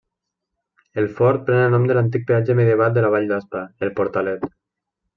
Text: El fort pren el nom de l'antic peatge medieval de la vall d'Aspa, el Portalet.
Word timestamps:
El 1.01 1.09
fort 1.19 1.43
pren 1.51 1.61
el 1.69 1.77
nom 1.77 1.87
de 1.91 1.99
l'antic 1.99 2.27
peatge 2.33 2.57
medieval 2.63 2.99
de 2.99 3.07
la 3.07 3.15
vall 3.19 3.31
d'Aspa, 3.35 3.65
el 3.89 3.97
Portalet. 4.03 4.53